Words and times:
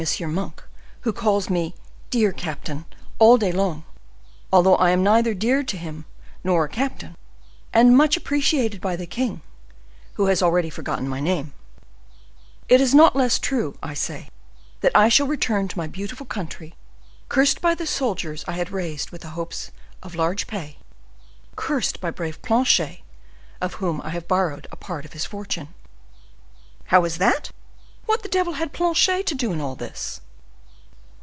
Monk, 0.19 0.63
who 1.01 1.13
calls 1.13 1.47
me 1.47 1.75
dear 2.09 2.31
captain 2.31 2.85
all 3.19 3.37
day 3.37 3.51
long, 3.51 3.83
although 4.51 4.73
I 4.77 4.89
am 4.89 5.03
neither 5.03 5.35
dear 5.35 5.61
to 5.63 5.77
him 5.77 6.05
nor 6.43 6.65
a 6.65 6.69
captain;—and 6.69 7.95
much 7.95 8.17
appreciated 8.17 8.81
by 8.81 8.95
the 8.95 9.05
king, 9.05 9.41
who 10.13 10.25
has 10.25 10.41
already 10.41 10.71
forgotten 10.71 11.07
my 11.07 11.19
name;—it 11.19 11.51
is 12.81 12.95
not 12.95 13.15
less 13.15 13.37
true, 13.37 13.77
I 13.83 13.93
say, 13.93 14.29
that 14.79 14.93
I 14.95 15.07
shall 15.07 15.27
return 15.27 15.67
to 15.67 15.77
my 15.77 15.85
beautiful 15.85 16.25
country, 16.25 16.73
cursed 17.29 17.61
by 17.61 17.75
the 17.75 17.85
soldiers 17.85 18.43
I 18.47 18.53
had 18.53 18.71
raised 18.71 19.11
with 19.11 19.21
the 19.21 19.35
hopes 19.37 19.69
of 20.01 20.15
large 20.15 20.47
pay, 20.47 20.79
cursed 21.55 22.01
by 22.01 22.07
the 22.09 22.15
brave 22.15 22.41
Planchet, 22.41 23.01
of 23.61 23.75
who 23.75 24.01
I 24.01 24.09
have 24.09 24.27
borrowed 24.27 24.67
a 24.71 24.75
part 24.75 25.05
of 25.05 25.13
his 25.13 25.25
fortune." 25.25 25.71
"How 26.85 27.05
is 27.05 27.19
that? 27.19 27.51
What 28.07 28.23
the 28.23 28.29
devil 28.29 28.53
had 28.53 28.73
Planchet 28.73 29.25
to 29.27 29.35
do 29.35 29.53
in 29.53 29.61
all 29.61 29.75
this?" 29.75 30.19